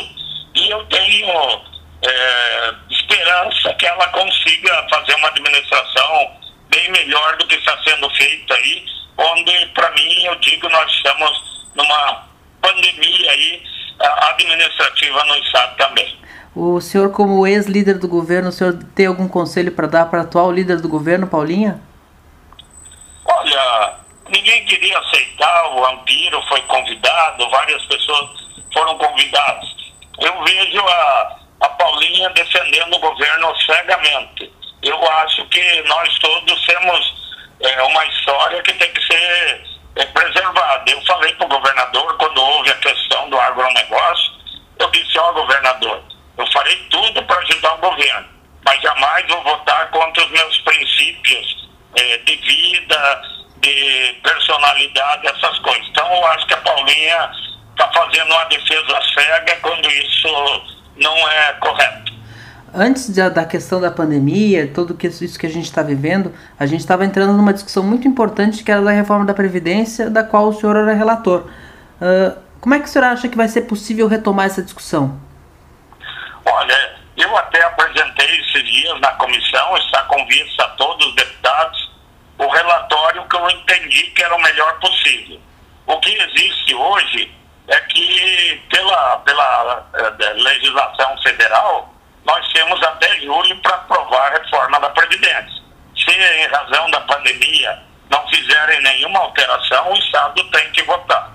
E 0.54 0.70
eu 0.70 0.84
tenho 0.86 1.62
é, 2.02 2.74
esperança 2.90 3.74
que 3.74 3.86
ela 3.86 4.08
consiga 4.08 4.86
fazer 4.90 5.14
uma 5.16 5.28
administração 5.28 6.45
bem 6.70 6.90
melhor 6.90 7.36
do 7.36 7.46
que 7.46 7.54
está 7.54 7.76
sendo 7.82 8.08
feita 8.10 8.54
aí, 8.54 8.84
onde, 9.18 9.66
para 9.74 9.90
mim, 9.92 10.24
eu 10.24 10.34
digo, 10.36 10.68
nós 10.68 10.90
estamos 10.92 11.66
numa 11.74 12.26
pandemia 12.60 13.30
aí 13.30 13.62
administrativa 13.98 15.24
no 15.24 15.36
Estado 15.36 15.76
também. 15.76 16.16
O 16.54 16.80
senhor, 16.80 17.12
como 17.12 17.46
ex-líder 17.46 17.98
do 17.98 18.08
governo, 18.08 18.48
o 18.48 18.52
senhor 18.52 18.78
tem 18.94 19.06
algum 19.06 19.28
conselho 19.28 19.72
para 19.72 19.86
dar 19.86 20.06
para 20.06 20.20
o 20.20 20.22
atual 20.22 20.50
líder 20.50 20.80
do 20.80 20.88
governo, 20.88 21.26
Paulinha? 21.26 21.80
Olha, 23.26 23.94
ninguém 24.30 24.64
queria 24.64 24.98
aceitar, 24.98 25.72
o 25.72 25.80
Vampiro 25.82 26.40
foi 26.48 26.60
convidado, 26.62 27.50
várias 27.50 27.84
pessoas 27.86 28.30
foram 28.72 28.96
convidadas. 28.96 29.76
Eu 30.18 30.44
vejo 30.44 30.80
a, 30.80 31.36
a 31.60 31.68
Paulinha 31.68 32.30
defendendo 32.30 32.94
o 32.94 33.00
governo 33.00 33.54
cegamente. 33.56 34.50
Eu 34.96 35.12
acho 35.12 35.44
que 35.46 35.82
nós 35.82 36.18
todos 36.20 36.66
temos 36.66 37.14
é, 37.60 37.82
uma 37.82 38.06
história 38.06 38.62
que 38.62 38.72
tem 38.72 38.90
que 38.90 39.06
ser 39.06 39.62
é, 39.96 40.06
preservada. 40.06 40.90
Eu 40.90 41.04
falei 41.04 41.34
para 41.34 41.44
o 41.44 41.50
governador, 41.50 42.16
quando 42.16 42.40
houve 42.40 42.70
a 42.70 42.76
questão 42.76 43.28
do 43.28 43.38
agronegócio, 43.38 44.32
eu 44.78 44.90
disse, 44.90 45.18
ó 45.18 45.28
oh, 45.28 45.34
governador, 45.34 46.02
eu 46.38 46.46
farei 46.50 46.76
tudo 46.90 47.22
para 47.24 47.38
ajudar 47.40 47.74
o 47.74 47.90
governo, 47.90 48.26
mas 48.64 48.80
jamais 48.80 49.26
vou 49.28 49.42
votar 49.42 49.90
contra 49.90 50.24
os 50.24 50.30
meus 50.30 50.58
princípios 50.60 51.68
é, 51.94 52.16
de 52.18 52.36
vida, 52.36 53.22
de 53.58 54.18
personalidade, 54.22 55.26
essas 55.26 55.58
coisas. 55.58 55.86
Então 55.88 56.10
eu 56.10 56.26
acho 56.28 56.46
que 56.46 56.54
a 56.54 56.58
Paulinha 56.58 57.30
está 57.72 57.92
fazendo 57.92 58.32
uma 58.32 58.44
defesa 58.46 59.02
cega 59.14 59.56
quando 59.56 59.90
isso 59.90 60.62
não 60.96 61.16
é 61.28 61.52
correto 61.60 62.15
antes 62.74 63.10
da, 63.10 63.28
da, 63.28 63.44
questão 63.44 63.80
da 63.80 63.90
pandemia, 63.90 64.70
tudo 64.72 64.94
que, 64.94 65.06
isso 65.06 65.38
que 65.38 65.46
a 65.46 65.50
gente 65.50 65.64
está 65.64 65.82
vivendo, 65.82 66.32
a 66.58 66.66
gente 66.66 66.80
estava 66.80 67.04
entrando 67.04 67.32
numa 67.32 67.52
discussão 67.52 67.82
muito 67.82 68.06
importante 68.06 68.62
que 68.62 68.70
era 68.70 68.82
da 68.82 68.90
reforma 68.90 69.24
da 69.24 69.34
Previdência, 69.34 70.10
da 70.10 70.22
qual 70.22 70.48
o 70.48 70.52
senhor 70.52 70.76
era 70.76 70.94
relator. 70.94 71.46
Uh, 72.00 72.38
como 72.60 72.74
é 72.74 72.78
que 72.78 72.86
o 72.86 72.88
senhor 72.88 73.04
acha 73.04 73.28
que 73.28 73.36
vai 73.36 73.48
ser 73.48 73.62
possível 73.62 74.08
retomar 74.08 74.46
essa 74.46 74.62
discussão? 74.62 75.20
Olha, 76.44 76.96
eu 77.16 77.36
até 77.36 77.62
apresentei 77.64 78.40
esses 78.40 78.64
dias 78.64 79.00
na 79.00 79.12
comissão, 79.12 79.76
está 79.76 80.02
com 80.02 80.26
vista 80.26 80.64
a 80.64 80.68
todos 80.70 81.06
os 81.06 81.14
deputados, 81.14 81.90
o 82.38 82.48
relatório 82.48 83.26
que 83.28 83.36
eu 83.36 83.50
entendi 83.50 84.02
que 84.10 84.22
era 84.22 84.34
o 84.34 84.42
melhor 84.42 84.78
possível. 84.80 85.40
O 85.86 85.98
que 86.00 86.12
existe 86.12 86.74
hoje 86.74 87.32
é 87.68 87.80
que, 87.80 88.62
pela, 88.70 89.18
pela 89.18 89.86
eh, 89.94 90.32
legislação 90.34 91.16
federal, 91.22 91.94
nós 92.26 92.52
temos 92.52 92.82
até 92.82 93.20
julho 93.20 93.56
para 93.58 93.76
aprovar 93.76 94.32
a 94.32 94.38
reforma 94.38 94.80
da 94.80 94.90
Previdência. 94.90 95.62
Se, 95.96 96.10
em 96.10 96.46
razão 96.48 96.90
da 96.90 97.00
pandemia, 97.00 97.82
não 98.10 98.28
fizerem 98.28 98.82
nenhuma 98.82 99.20
alteração, 99.20 99.92
o 99.92 99.96
Estado 99.96 100.44
tem 100.50 100.70
que 100.72 100.82
votar. 100.82 101.32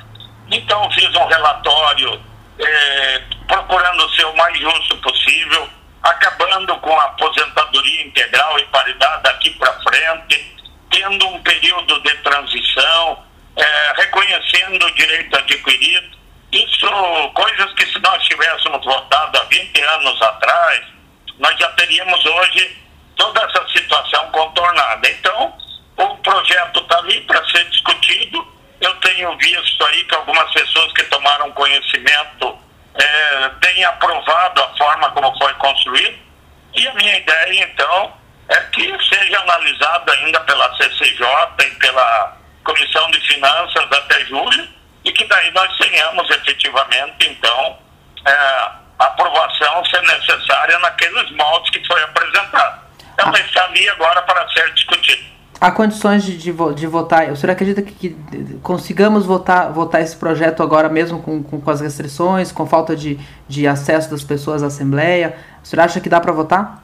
Então, 0.52 0.92
fiz 0.92 1.10
um 1.16 1.26
relatório 1.26 2.22
eh, 2.60 3.22
procurando 3.48 4.10
ser 4.16 4.26
o 4.26 4.36
mais 4.36 4.58
justo 4.60 4.98
possível, 4.98 5.70
acabando 6.04 6.76
com 6.78 7.00
a 7.00 7.06
aposentadoria 7.06 8.06
integral 8.06 8.60
e 8.60 8.66
paridade 8.66 9.24
daqui 9.24 9.50
para 9.52 9.74
frente, 9.82 10.56
tendo 10.90 11.28
um 11.28 11.42
período 11.42 12.02
de 12.02 12.16
transição, 12.18 13.24
é, 13.56 13.94
reconhecendo 13.98 14.86
o 14.86 14.92
direito 14.94 15.38
adquirido. 15.38 16.21
Isso, 16.52 16.88
coisas 17.34 17.74
que 17.74 17.86
se 17.86 18.00
nós 18.00 18.22
tivéssemos 18.24 18.84
votado 18.84 19.40
há 19.40 19.44
20 19.46 19.82
anos 19.82 20.22
atrás, 20.22 20.86
nós 21.40 21.58
já 21.58 21.70
teríamos 21.72 22.26
hoje 22.26 22.78
toda 23.16 23.42
essa 23.42 23.68
situação 23.70 24.30
contornada. 24.32 25.10
Então, 25.10 25.54
o 25.96 26.18
projeto 26.18 26.82
está 26.82 26.98
ali 26.98 27.22
para 27.22 27.44
ser 27.48 27.64
discutido. 27.70 28.46
Eu 28.82 28.94
tenho 28.96 29.38
visto 29.38 29.86
aí 29.86 30.04
que 30.04 30.16
algumas 30.16 30.52
pessoas 30.52 30.92
que 30.92 31.04
tomaram 31.04 31.52
conhecimento 31.54 32.60
é, 32.96 33.50
têm 33.62 33.86
aprovado 33.86 34.62
a 34.62 34.78
forma 34.78 35.10
como 35.12 35.38
foi 35.38 35.54
construído. 35.54 36.20
E 36.76 36.88
a 36.88 36.94
minha 36.96 37.18
ideia, 37.18 37.64
então, 37.64 38.14
é 38.50 38.56
que 38.74 38.98
seja 39.08 39.40
analisado 39.40 40.12
ainda 40.12 40.40
pela 40.42 40.76
CCJ 40.76 41.26
e 41.62 41.76
pela 41.76 42.38
Comissão 42.66 43.10
de 43.12 43.22
Finanças 43.22 43.90
até 43.90 44.26
julho 44.26 44.81
e 45.04 45.12
que 45.12 45.26
daí 45.26 45.52
nós 45.52 45.76
tenhamos 45.78 46.30
efetivamente, 46.30 47.28
então, 47.28 47.78
é, 48.26 48.72
aprovação 49.00 49.84
ser 49.86 50.02
necessária 50.02 50.78
naqueles 50.80 51.32
moldes 51.32 51.70
que 51.72 51.86
foi 51.88 52.02
apresentado. 52.04 52.82
Então, 53.14 53.32
ah. 53.34 53.40
está 53.40 53.64
ali 53.66 53.90
agora 53.90 54.22
para 54.24 54.48
ser 54.50 54.72
discutido. 54.74 55.32
Há 55.60 55.72
condições 55.72 56.24
de, 56.24 56.38
de, 56.38 56.52
de, 56.52 56.88
votar? 56.88 57.30
O 57.30 57.36
senhor 57.36 57.54
acredita 57.54 57.84
que, 57.84 57.92
que, 57.92 58.60
consigamos 58.64 59.28
votar, 59.28 59.72
votar 59.72 60.02
esse 60.02 60.18
projeto 60.18 60.64
agora 60.64 60.90
mesmo 60.90 61.22
com, 61.22 61.44
com, 61.44 61.62
com 61.62 61.70
as 61.70 61.82
restrições, 61.82 62.52
com 62.52 62.66
falta 62.66 62.96
de, 62.96 63.20
de 63.48 63.68
acesso 63.68 64.10
das 64.10 64.24
pessoas 64.24 64.64
à 64.64 64.68
Assembleia? 64.68 65.38
O 65.64 65.68
senhor 65.68 65.84
acha 65.84 66.00
que 66.00 66.10
dá 66.10 66.20
para 66.20 66.32
votar? 66.32 66.82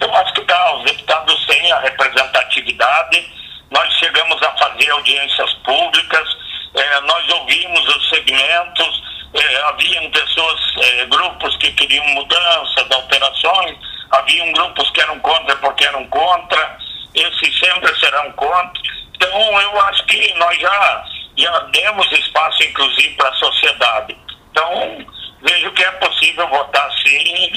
Eu 0.00 0.14
acho 0.16 0.32
que 0.32 0.44
dá. 0.46 0.76
Os 0.76 0.84
deputados 0.84 1.46
têm 1.46 1.72
a 1.72 1.80
representatividade. 1.80 3.30
Nós 3.70 3.92
chegamos 3.94 4.42
a 4.42 4.50
fazer 4.52 4.90
audiências 4.90 5.52
públicas, 5.64 6.26
eh, 6.74 7.00
nós 7.02 7.28
ouvimos 7.30 7.96
os 7.96 8.08
segmentos, 8.08 9.02
eh, 9.34 9.62
haviam 9.68 10.10
pessoas, 10.10 10.60
eh, 10.82 11.06
grupos 11.06 11.56
que 11.58 11.70
queriam 11.72 12.04
mudanças, 12.08 12.90
alterações, 12.90 13.78
haviam 14.10 14.52
grupos 14.52 14.90
que 14.90 15.00
eram 15.00 15.18
contra 15.20 15.56
porque 15.56 15.84
eram 15.84 16.04
contra, 16.08 16.78
esses 17.14 17.58
sempre 17.58 17.94
serão 17.98 18.32
contra. 18.32 18.82
Então, 19.14 19.60
eu 19.60 19.80
acho 19.82 20.04
que 20.06 20.34
nós 20.34 20.58
já, 20.58 21.04
já 21.36 21.58
demos 21.72 22.10
espaço, 22.12 22.62
inclusive, 22.64 23.14
para 23.14 23.28
a 23.28 23.34
sociedade. 23.34 24.16
Então, 24.50 25.06
vejo 25.42 25.70
que 25.72 25.84
é 25.84 25.90
possível 25.92 26.48
votar 26.48 26.90
sim. 27.04 27.52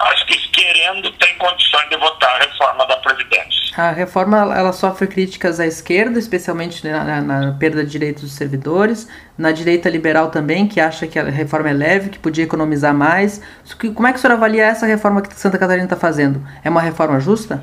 acho 0.00 0.26
que 0.26 0.36
querendo 0.48 1.10
tem 1.12 1.36
condições 1.38 1.88
de 1.88 1.96
votar 1.96 2.34
a 2.34 2.38
reforma 2.44 2.86
da 2.86 2.96
Previdência. 2.96 3.69
A 3.80 3.92
reforma 3.92 4.36
ela 4.54 4.74
sofre 4.74 5.06
críticas 5.06 5.58
à 5.58 5.66
esquerda, 5.66 6.18
especialmente 6.18 6.86
na, 6.86 7.22
na, 7.22 7.52
perda 7.52 7.82
de 7.82 7.90
direitos 7.90 8.24
dos 8.24 8.32
servidores, 8.32 9.08
na 9.38 9.52
direita 9.52 9.88
liberal 9.88 10.30
também, 10.30 10.68
que 10.68 10.78
acha 10.78 11.06
que 11.06 11.18
a 11.18 11.24
reforma 11.24 11.70
é 11.70 11.72
leve, 11.72 12.10
que 12.10 12.18
podia 12.18 12.44
economizar 12.44 12.92
mais. 12.92 13.40
Como 13.94 14.06
é 14.06 14.12
que 14.12 14.18
o 14.18 14.20
senhor 14.20 14.34
avalia 14.34 14.66
essa 14.66 14.84
reforma 14.84 15.22
que 15.22 15.32
Santa 15.32 15.56
Catarina 15.56 15.84
está 15.84 15.96
fazendo? 15.96 16.46
É 16.62 16.68
uma 16.68 16.82
reforma 16.82 17.18
justa? 17.20 17.62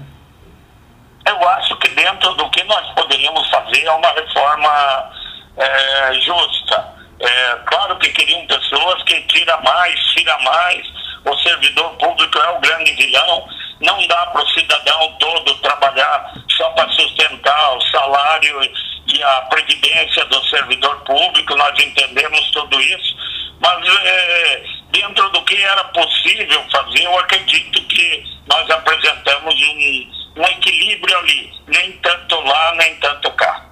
Eu 1.24 1.50
acho 1.50 1.78
que 1.78 1.90
dentro 1.90 2.34
do 2.34 2.50
que 2.50 2.64
nós 2.64 2.88
poderíamos 2.96 3.48
fazer 3.52 3.84
é 3.84 3.92
uma 3.92 4.10
reforma 4.10 5.12
é, 5.56 6.14
justa. 6.14 6.84
É, 7.20 7.56
claro 7.64 7.96
que 8.00 8.10
queriam 8.10 8.44
pessoas 8.48 9.04
que 9.04 9.22
tira 9.28 9.56
mais, 9.62 10.00
tira 10.16 10.36
mais, 10.40 10.88
o 11.30 11.38
servidor 11.40 11.90
público 11.98 12.38
é 12.38 12.50
o 12.50 12.60
grande 12.60 12.92
vilão, 12.94 13.48
não 13.82 14.08
dá 14.08 14.26
para 14.28 14.44
o 14.44 14.50
cidadão 14.50 15.16
todo 15.20 15.56
trabalhar 15.62 16.34
só 16.50 16.70
para 16.72 16.90
sustentar 16.90 17.78
o 17.78 17.82
salário 17.82 18.62
e 19.08 19.24
a 19.24 19.42
previdência 19.44 20.26
do 20.26 20.44
servidor 20.46 20.96
público, 21.04 21.56
nós 21.56 21.80
entendemos 21.80 22.52
tudo 22.52 22.80
isso, 22.82 23.16
mas 23.60 23.88
é, 24.04 24.64
dentro 24.92 25.30
do 25.30 25.44
que 25.46 25.56
era 25.56 25.84
possível 25.86 26.64
fazer, 26.72 27.04
eu 27.04 27.20
acredito 27.20 27.82
que 27.88 28.24
nós 28.48 28.70
apresentamos 28.70 29.56
um, 29.56 30.42
um 30.42 30.44
equilíbrio 30.44 31.18
ali, 31.18 31.54
nem 31.68 31.92
tanto 31.94 32.36
lá, 32.42 32.76
nem 32.76 32.96
tanto 32.96 33.32
cá. 33.32 33.66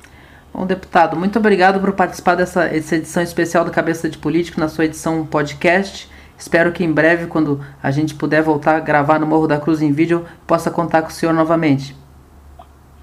Bom, 0.54 0.66
deputado, 0.66 1.18
muito 1.18 1.38
obrigado 1.38 1.82
por 1.82 1.94
participar 1.94 2.36
dessa 2.36 2.74
edição 2.74 3.22
especial 3.22 3.66
do 3.66 3.72
Cabeça 3.72 4.10
de 4.10 4.18
Político, 4.18 4.60
na 4.60 4.70
sua 4.70 4.86
edição 4.86 5.26
podcast. 5.26 6.10
Espero 6.38 6.72
que 6.72 6.84
em 6.84 6.92
breve, 6.92 7.28
quando 7.28 7.64
a 7.82 7.92
gente 7.92 8.14
puder 8.14 8.42
voltar 8.42 8.76
a 8.76 8.80
gravar 8.80 9.20
no 9.20 9.26
Morro 9.26 9.48
da 9.48 9.60
Cruz 9.60 9.82
em 9.82 9.92
vídeo, 9.92 10.28
possa 10.46 10.70
contar 10.70 11.02
com 11.02 11.10
o 11.10 11.12
senhor 11.12 11.34
novamente. 11.34 11.96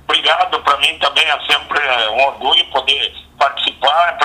Obrigado, 0.07 0.61
para 0.63 0.79
mim 0.79 0.99
também 0.99 1.25
é 1.25 1.41
sempre 1.51 1.81
um 2.11 2.27
orgulho 2.27 2.65
poder 2.67 3.13
participar, 3.39 4.19